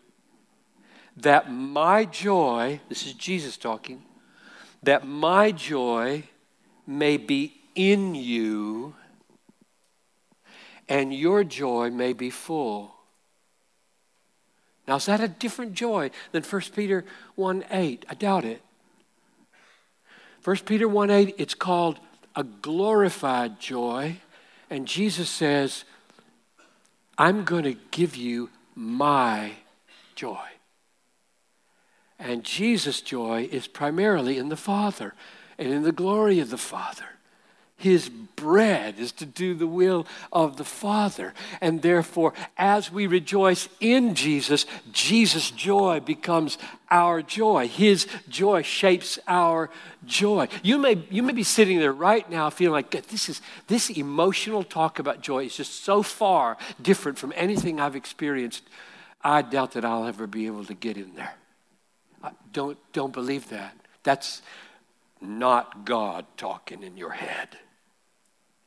[1.18, 4.04] that my joy, this is Jesus talking,
[4.84, 6.24] that my joy
[6.86, 8.96] may be in you
[10.90, 12.94] and your joy may be full.
[14.88, 18.06] Now, is that a different joy than 1 Peter 1 8?
[18.10, 18.62] I doubt it.
[20.44, 22.00] 1 Peter 1 8, it's called
[22.36, 24.18] a glorified joy.
[24.70, 25.84] And Jesus says,
[27.18, 29.54] I'm going to give you my
[30.16, 30.48] joy.
[32.18, 35.14] And Jesus' joy is primarily in the Father
[35.58, 37.06] and in the glory of the Father.
[37.82, 41.34] His bread is to do the will of the Father.
[41.62, 46.58] And therefore, as we rejoice in Jesus, Jesus' joy becomes
[46.90, 47.68] our joy.
[47.68, 49.70] His joy shapes our
[50.06, 50.48] joy.
[50.64, 54.64] You may, you may be sitting there right now feeling like this is this emotional
[54.64, 58.64] talk about joy is just so far different from anything I've experienced.
[59.24, 61.36] I doubt that I'll ever be able to get in there.
[62.24, 63.76] Uh, don't, don't believe that.
[64.04, 64.42] That's
[65.22, 67.50] not God talking in your head.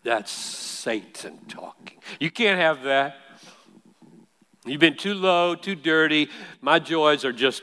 [0.05, 1.99] That's Satan talking.
[2.21, 3.17] You can't have that.
[4.67, 6.29] You've been too low, too dirty.
[6.61, 7.63] My joys are just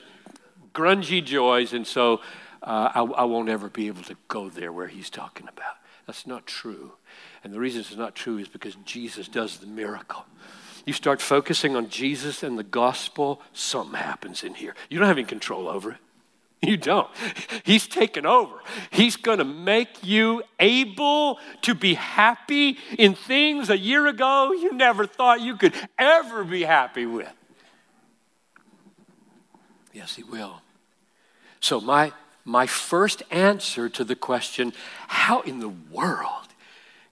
[0.74, 2.22] grungy joys, and so
[2.64, 5.76] uh, I, I won't ever be able to go there where he's talking about.
[6.08, 6.94] That's not true.
[7.44, 10.26] And the reason it's not true is because Jesus does the miracle.
[10.86, 14.76] You start focusing on Jesus and the gospel, something happens in here.
[14.90, 15.98] You don't have any control over it.
[16.68, 17.10] You don't.
[17.64, 18.54] He's taken over.
[18.92, 24.72] He's going to make you able to be happy in things a year ago you
[24.74, 27.34] never thought you could ever be happy with.
[29.92, 30.62] Yes, He will.
[31.60, 32.14] So, my,
[32.46, 34.74] my first answer to the question
[35.08, 36.48] how in the world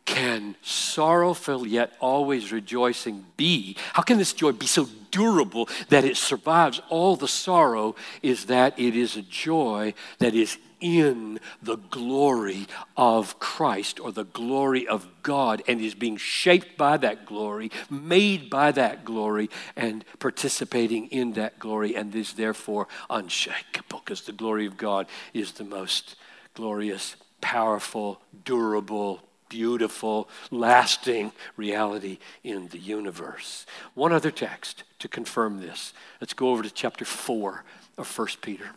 [0.10, 3.78] can sorrowful yet always rejoicing be?
[3.94, 7.96] How can this joy be so durable that it survives all the sorrow?
[8.24, 12.66] Is that it is a joy that is in the glory
[12.98, 18.50] of Christ or the glory of God and is being shaped by that glory, made
[18.50, 24.66] by that glory, and participating in that glory, and is therefore unshakable because the glory
[24.66, 25.06] of God
[25.36, 26.16] is the most
[26.56, 33.66] glorious, powerful, durable, beautiful, lasting reality in the universe.
[33.96, 35.94] One other text to confirm this.
[36.22, 37.64] Let's go over to chapter 4
[37.98, 38.70] of 1 Peter.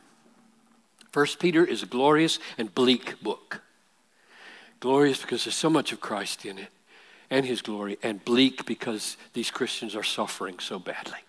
[1.12, 3.61] 1 Peter is a glorious and bleak book.
[4.81, 6.70] Glorious because there's so much of Christ in it
[7.33, 11.20] and his glory, and bleak because these Christians are suffering so badly.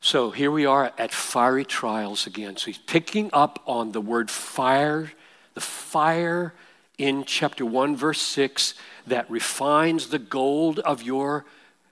[0.00, 2.56] So here we are at fiery trials again.
[2.56, 5.12] So he's picking up on the word fire,
[5.54, 6.52] the fire
[6.98, 8.74] in chapter 1, verse 6,
[9.06, 11.44] that refines the gold of your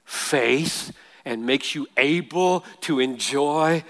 [0.05, 0.93] faith
[1.25, 3.85] and makes you able to enjoy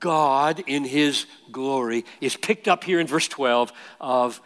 [0.00, 4.40] God in his glory, is picked up here in verse 12 of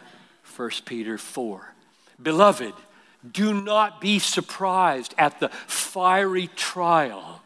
[0.55, 1.73] 1 Peter 4.
[2.21, 2.73] Beloved,
[3.29, 7.41] do not be surprised at the fiery trial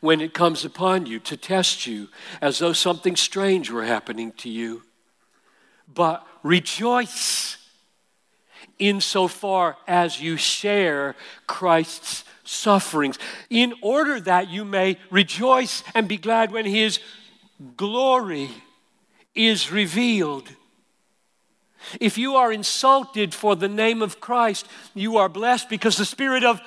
[0.00, 2.08] when it comes upon you to test you
[2.40, 4.82] as though something strange were happening to you.
[5.92, 7.56] But rejoice
[8.78, 11.14] insofar as you share
[11.46, 13.18] Christ's sufferings,
[13.48, 16.98] in order that you may rejoice and be glad when his
[17.76, 18.50] glory
[19.34, 20.48] is revealed.
[22.00, 26.44] If you are insulted for the name of Christ, you are blessed because the Spirit
[26.44, 26.60] of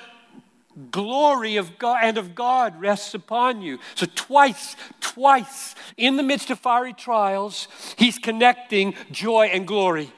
[0.90, 3.78] glory of God and of God rests upon you.
[3.94, 10.12] So, twice, twice in the midst of fiery trials, He's connecting joy and glory.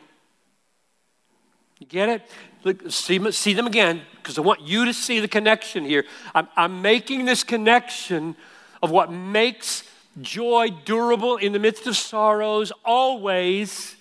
[1.78, 2.22] You get it?
[2.64, 6.04] Look, see, see them again because I want you to see the connection here.
[6.34, 8.34] I'm, I'm making this connection
[8.82, 9.84] of what makes
[10.20, 13.96] joy durable in the midst of sorrows always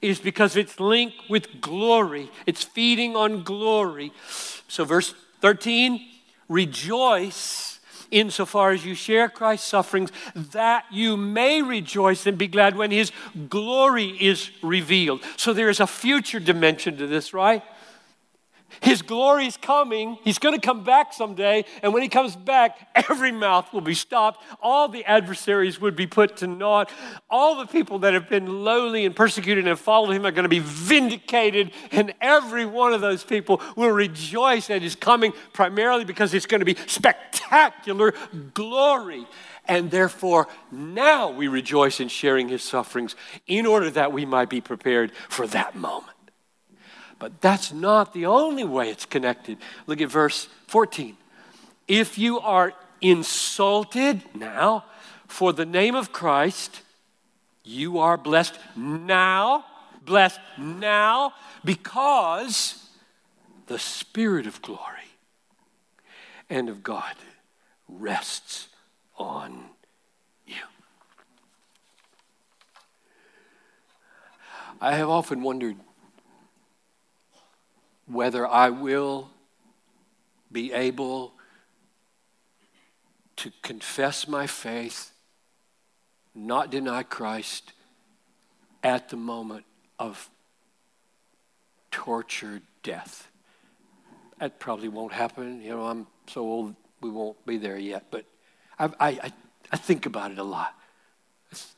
[0.00, 2.30] is because it's linked with glory.
[2.46, 4.12] It's feeding on glory.
[4.68, 6.06] So, verse 13,
[6.48, 7.80] rejoice
[8.10, 13.12] insofar as you share Christ's sufferings, that you may rejoice and be glad when his
[13.48, 15.22] glory is revealed.
[15.36, 17.62] So, there is a future dimension to this, right?
[18.80, 20.18] His glory is coming.
[20.22, 21.64] He's going to come back someday.
[21.82, 24.42] And when he comes back, every mouth will be stopped.
[24.60, 26.90] All the adversaries would be put to naught.
[27.30, 30.48] All the people that have been lowly and persecuted and followed him are going to
[30.48, 31.72] be vindicated.
[31.90, 36.60] And every one of those people will rejoice at his coming, primarily because it's going
[36.60, 38.12] to be spectacular
[38.54, 39.26] glory.
[39.66, 43.16] And therefore, now we rejoice in sharing his sufferings
[43.46, 46.17] in order that we might be prepared for that moment.
[47.18, 49.58] But that's not the only way it's connected.
[49.86, 51.16] Look at verse 14.
[51.88, 54.84] If you are insulted now
[55.26, 56.82] for the name of Christ,
[57.64, 59.64] you are blessed now,
[60.04, 61.32] blessed now,
[61.64, 62.88] because
[63.66, 64.80] the Spirit of glory
[66.48, 67.14] and of God
[67.88, 68.68] rests
[69.18, 69.64] on
[70.46, 70.54] you.
[74.80, 75.76] I have often wondered
[78.18, 79.30] whether I will
[80.50, 81.34] be able
[83.36, 85.12] to confess my faith,
[86.34, 87.74] not deny Christ
[88.82, 89.66] at the moment
[90.00, 90.30] of
[91.92, 93.30] tortured death.
[94.40, 95.62] That probably won't happen.
[95.62, 98.06] You know, I'm so old, we won't be there yet.
[98.10, 98.24] But
[98.80, 99.32] I, I,
[99.70, 100.74] I think about it a lot.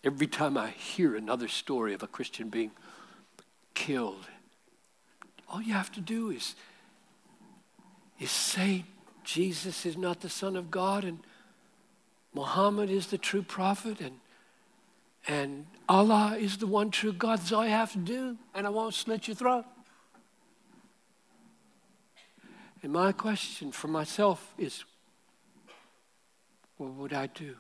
[0.03, 2.71] Every time I hear another story of a Christian being
[3.75, 4.25] killed
[5.51, 6.55] all you have to do is,
[8.21, 8.85] is say
[9.25, 11.19] Jesus is not the Son of God and
[12.33, 14.21] Muhammad is the true prophet and,
[15.27, 17.41] and Allah is the one true God.
[17.41, 19.65] That's all you have to do, and I won't slit your throat.
[22.83, 24.85] And my question for myself is
[26.77, 27.57] what would I do?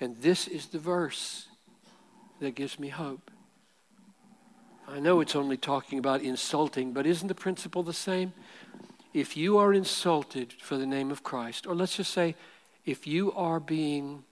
[0.00, 1.46] And this is the verse
[2.40, 3.30] that gives me hope.
[4.88, 8.32] I know it's only talking about insulting, but isn't the principle the same?
[9.12, 12.36] If you are insulted for the name of Christ, or let's just say,
[12.84, 14.24] if you are being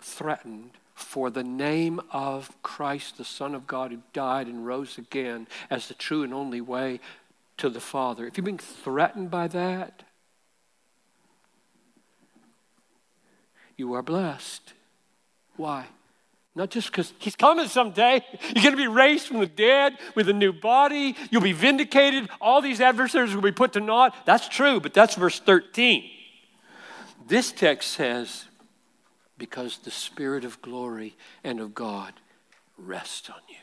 [0.00, 5.46] threatened for the name of Christ, the Son of God who died and rose again
[5.68, 6.98] as the true and only way
[7.58, 10.02] to the Father, if you're being threatened by that,
[13.76, 14.72] you are blessed.
[15.56, 15.86] Why?
[16.58, 18.20] Not just because he's coming someday.
[18.42, 21.14] You're going to be raised from the dead with a new body.
[21.30, 22.28] You'll be vindicated.
[22.40, 24.12] All these adversaries will be put to naught.
[24.26, 26.10] That's true, but that's verse 13.
[27.28, 28.46] This text says,
[29.38, 32.14] because the Spirit of glory and of God
[32.76, 33.54] rests on you.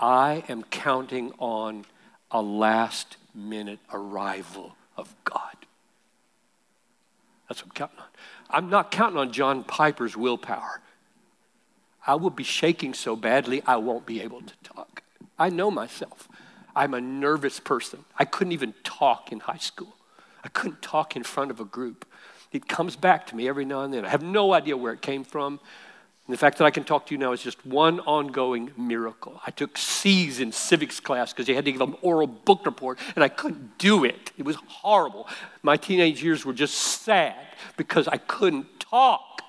[0.00, 1.84] I am counting on
[2.30, 5.54] a last minute arrival of God.
[7.46, 8.06] That's what I'm counting on.
[8.48, 10.80] I'm not counting on John Piper's willpower.
[12.06, 15.02] I will be shaking so badly I won't be able to talk.
[15.38, 16.28] I know myself.
[16.74, 18.04] I'm a nervous person.
[18.18, 19.96] I couldn't even talk in high school.
[20.44, 22.06] I couldn't talk in front of a group.
[22.52, 24.04] It comes back to me every now and then.
[24.04, 25.58] I have no idea where it came from.
[26.26, 29.40] And the fact that I can talk to you now is just one ongoing miracle.
[29.46, 32.98] I took C's in civics class because they had to give an oral book report,
[33.14, 34.32] and I couldn't do it.
[34.36, 35.28] It was horrible.
[35.62, 37.36] My teenage years were just sad
[37.76, 39.42] because I couldn't talk.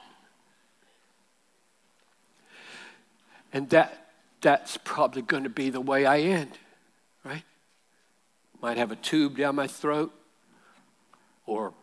[3.53, 4.07] And that,
[4.41, 6.51] that's probably going to be the way I end,
[7.23, 7.43] right?
[8.61, 10.11] Might have a tube down my throat,
[11.45, 11.73] or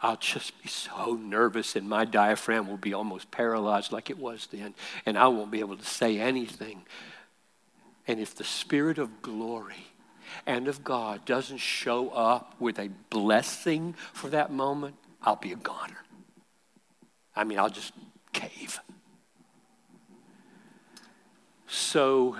[0.00, 4.48] I'll just be so nervous and my diaphragm will be almost paralyzed like it was
[4.52, 4.74] then,
[5.06, 6.82] and I won't be able to say anything.
[8.06, 9.86] And if the Spirit of glory
[10.46, 15.56] and of God doesn't show up with a blessing for that moment, I'll be a
[15.56, 16.02] goner.
[17.34, 17.92] I mean, I'll just
[18.32, 18.80] cave.
[21.74, 22.36] So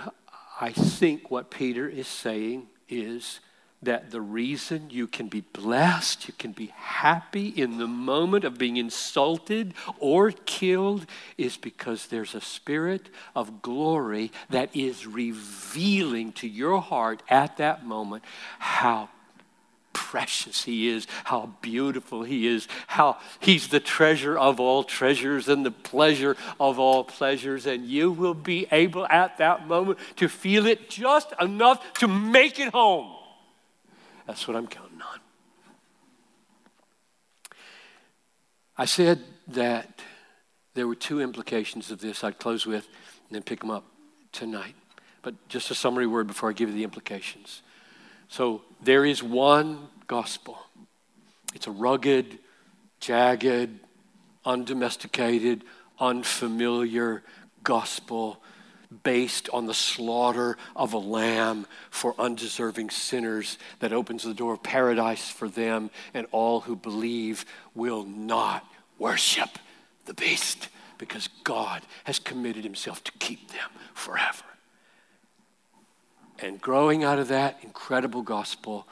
[0.61, 3.41] I think what Peter is saying is
[3.83, 8.59] that the reason you can be blessed, you can be happy in the moment of
[8.59, 11.07] being insulted or killed
[11.37, 17.85] is because there's a spirit of glory that is revealing to your heart at that
[17.85, 18.23] moment
[18.61, 19.09] how
[20.15, 25.67] precious he is, how beautiful he is, how he's the treasure of all treasures and
[25.67, 27.67] the pleasure of all pleasures.
[27.67, 32.61] And you will be able at that moment to feel it just enough to make
[32.61, 33.13] it home.
[34.25, 35.19] That's what I'm counting on.
[38.79, 39.99] I said that
[40.75, 42.87] there were two implications of this I'd close with
[43.27, 43.85] and then pick them up
[44.31, 44.77] tonight.
[45.23, 47.63] But just a summary word before I give you the implications.
[48.29, 50.59] So there is one gospel.
[51.55, 52.39] It's a rugged,
[53.01, 53.71] jagged,
[54.45, 55.65] undomesticated,
[55.99, 57.23] unfamiliar
[57.63, 58.43] gospel
[59.03, 64.63] based on the slaughter of a lamb for undeserving sinners that opens the door of
[64.63, 68.65] paradise for them, and all who believe will not
[68.99, 69.51] worship
[70.05, 70.69] the beast
[70.99, 74.45] because God has committed himself to keep them forever.
[76.45, 78.87] And growing out of that incredible gospel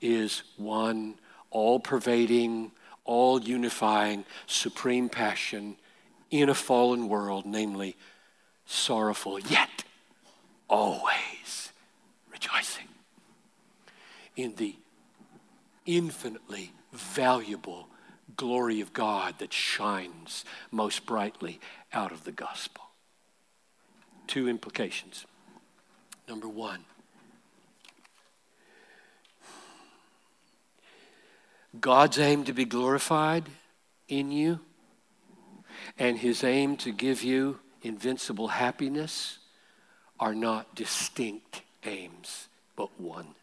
[0.00, 1.14] is one
[1.52, 2.72] all pervading,
[3.04, 5.76] all unifying, supreme passion
[6.32, 7.94] in a fallen world, namely
[8.64, 9.84] sorrowful, yet
[10.68, 11.70] always
[12.32, 12.88] rejoicing
[14.34, 14.74] in the
[15.86, 17.86] infinitely valuable
[18.36, 21.60] glory of God that shines most brightly
[21.92, 22.82] out of the gospel.
[24.26, 25.24] Two implications.
[26.28, 26.84] Number one,
[31.80, 33.44] God's aim to be glorified
[34.08, 34.60] in you
[35.98, 39.38] and his aim to give you invincible happiness
[40.18, 43.34] are not distinct aims, but one.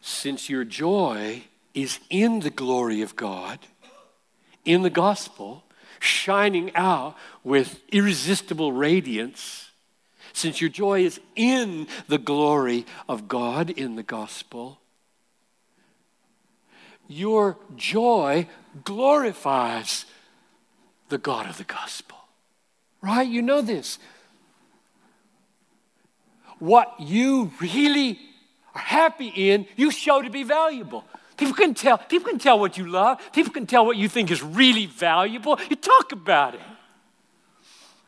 [0.00, 3.58] Since your joy is in the glory of God,
[4.64, 5.64] in the gospel,
[5.98, 9.63] shining out with irresistible radiance,
[10.34, 14.80] since your joy is in the glory of God in the gospel,
[17.08, 18.48] your joy
[18.84, 20.04] glorifies
[21.08, 22.18] the God of the gospel.
[23.00, 23.28] Right?
[23.28, 23.98] You know this.
[26.58, 28.18] What you really
[28.74, 31.04] are happy in, you show to be valuable.
[31.36, 31.98] People can tell.
[31.98, 33.20] People can tell what you love.
[33.32, 35.58] People can tell what you think is really valuable.
[35.68, 36.60] You talk about it.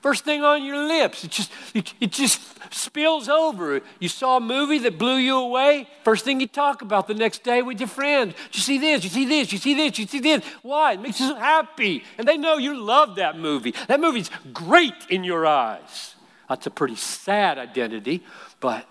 [0.03, 2.41] First thing on your lips, it just, it, it just
[2.73, 3.81] spills over.
[3.99, 7.43] You saw a movie that blew you away, first thing you talk about the next
[7.43, 8.35] day with your friends.
[8.53, 10.45] You see this, you see this, you see this, you see this.
[10.63, 10.93] Why?
[10.93, 12.05] It makes you so happy.
[12.19, 13.75] And they know you love that movie.
[13.89, 16.15] That movie's great in your eyes.
[16.49, 18.23] That's a pretty sad identity,
[18.61, 18.87] but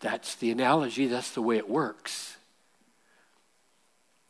[0.00, 2.36] that's the analogy, that's the way it works.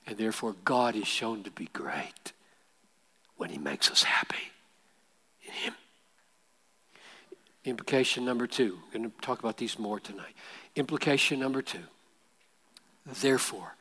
[0.07, 2.33] And therefore, God is shown to be great
[3.37, 4.53] when He makes us happy
[5.43, 5.75] in Him.
[7.69, 8.79] Implication number two.
[8.87, 10.35] we're going to talk about these more tonight.
[10.75, 11.85] Implication number two.
[13.05, 13.77] Therefore,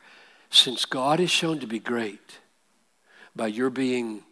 [0.50, 2.38] since God is shown to be great
[3.34, 4.24] by your being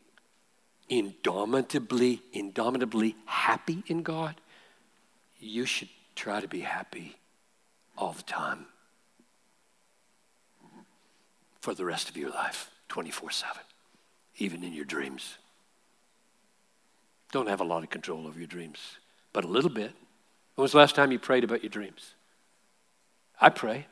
[0.91, 4.35] indomitably, indomitably happy in God,
[5.41, 7.17] you should try to be happy
[7.97, 8.67] all the time
[11.63, 13.57] for the rest of your life, 24 7,
[14.37, 15.39] even in your dreams.
[17.33, 18.99] Don't have a lot of control over your dreams
[19.37, 19.93] but a little bit.
[20.55, 22.15] When was the last time you prayed about your dreams?
[23.39, 23.87] I pray.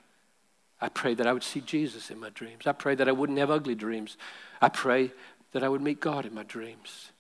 [0.81, 2.67] I pray that I would see Jesus in my dreams.
[2.67, 4.17] I pray that I wouldn't have ugly dreams.
[4.63, 5.13] I pray
[5.53, 7.13] that I would meet God in my dreams.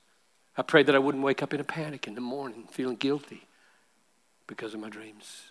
[0.57, 3.47] I pray that I wouldn't wake up in a panic in the morning feeling guilty
[4.47, 5.43] because of my dreams.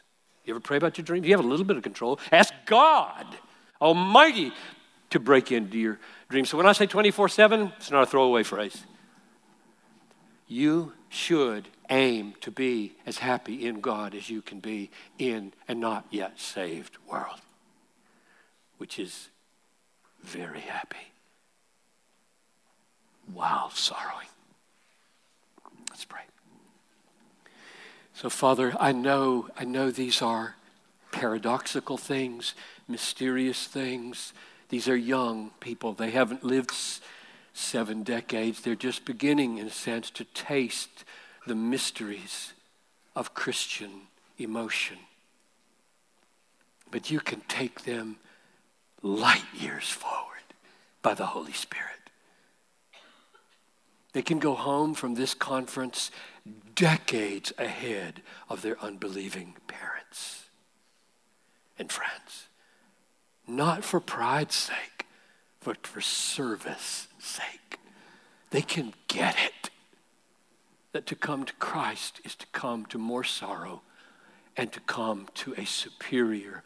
[0.44, 1.28] You ever pray about your dreams?
[1.28, 2.20] You have a little bit of control.
[2.32, 3.28] Ask God
[3.80, 4.52] Almighty
[5.12, 6.50] to break into your dreams.
[6.50, 8.84] So when I say 24 7, it's not a throwaway phrase.
[10.48, 15.76] You should aim to be as happy in God as you can be in a
[15.76, 17.40] not yet saved world,
[18.78, 19.30] which is
[20.22, 21.12] very happy
[23.34, 24.28] while sorrowing.
[25.90, 26.22] Let's pray.
[28.14, 30.56] So, Father, I know, I know these are
[31.12, 32.54] paradoxical things,
[32.88, 34.34] mysterious things.
[34.70, 35.94] These are young people.
[35.94, 36.74] They haven't lived
[37.54, 38.62] seven decades.
[38.62, 41.06] They're just beginning, in a sense, to taste
[41.46, 42.54] the mysteries
[43.16, 44.98] of Christian emotion.
[46.90, 48.18] But you can take them
[49.02, 50.24] light years forward
[51.02, 51.90] by the Holy Spirit.
[54.14, 56.12] They can go home from this conference
[56.76, 60.46] decades ahead of their unbelieving parents
[61.78, 62.48] and friends.
[63.48, 65.06] Not for pride's sake,
[65.64, 67.80] but for service sake.
[68.52, 69.72] They can get it
[70.94, 73.82] that to come to Christ is to come to more sorrow
[74.56, 76.64] and to come to a superior,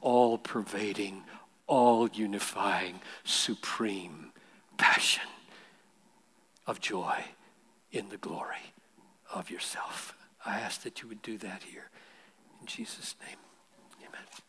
[0.00, 1.22] all pervading,
[1.66, 4.32] all unifying, supreme
[4.78, 5.28] passion
[6.66, 7.24] of joy
[7.92, 8.72] in the glory
[9.32, 10.16] of yourself.
[10.44, 11.90] I ask that you would do that here.
[12.60, 13.38] In Jesus' name,
[14.00, 14.45] amen.